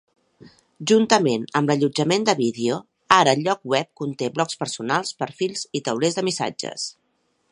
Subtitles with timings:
[0.91, 2.79] Juntament amb l'allotjament de vídeo,
[3.19, 6.89] ara el lloc web conté blogs personals, perfils i taulers de missatges.